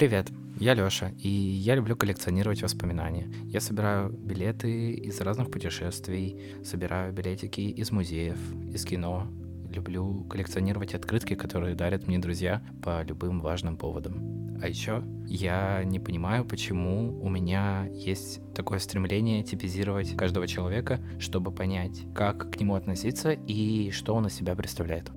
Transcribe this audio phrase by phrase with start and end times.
[0.00, 3.30] Привет, я Лёша, и я люблю коллекционировать воспоминания.
[3.44, 8.38] Я собираю билеты из разных путешествий, собираю билетики из музеев,
[8.72, 9.26] из кино.
[9.68, 14.58] Люблю коллекционировать открытки, которые дарят мне друзья по любым важным поводам.
[14.62, 21.52] А еще я не понимаю, почему у меня есть такое стремление типизировать каждого человека, чтобы
[21.52, 25.10] понять, как к нему относиться и что он из себя представляет.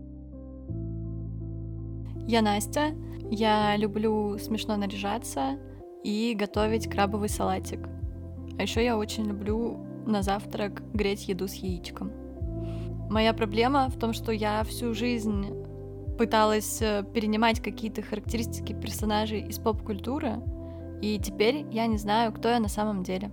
[2.28, 2.94] Я Настя,
[3.34, 5.58] я люблю смешно наряжаться
[6.04, 7.80] и готовить крабовый салатик.
[8.58, 12.12] А еще я очень люблю на завтрак греть еду с яичком.
[13.10, 15.48] Моя проблема в том, что я всю жизнь
[16.18, 20.36] пыталась э, перенимать какие-то характеристики персонажей из поп-культуры,
[21.02, 23.32] и теперь я не знаю, кто я на самом деле.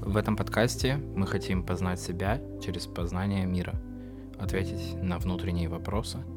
[0.00, 3.74] В этом подкасте мы хотим познать себя через познание мира,
[4.38, 6.18] ответить на внутренние вопросы—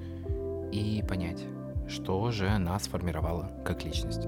[0.76, 1.44] и понять,
[1.88, 4.28] что же нас сформировало как личность.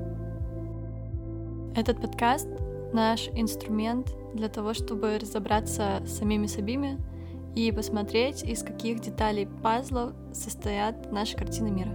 [1.76, 2.48] Этот подкаст—
[2.94, 6.98] наш инструмент для того, чтобы разобраться с самими собими
[7.56, 11.92] и посмотреть, из каких деталей пазлов состоят наши картины мира.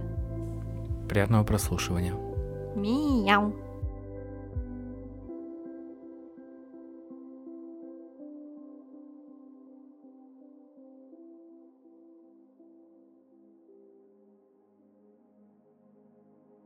[1.09, 2.13] Приятного прослушивания.
[2.75, 3.53] Мяу.